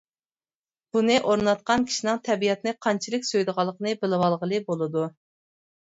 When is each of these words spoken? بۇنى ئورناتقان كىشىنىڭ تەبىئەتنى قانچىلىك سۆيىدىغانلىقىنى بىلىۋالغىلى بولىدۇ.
بۇنى 0.95 1.17
ئورناتقان 1.33 1.85
كىشىنىڭ 1.91 2.21
تەبىئەتنى 2.29 2.75
قانچىلىك 2.87 3.27
سۆيىدىغانلىقىنى 3.31 3.95
بىلىۋالغىلى 4.03 4.63
بولىدۇ. 4.71 5.05